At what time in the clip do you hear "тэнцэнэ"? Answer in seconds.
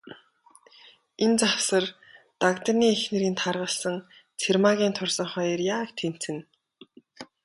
5.99-6.41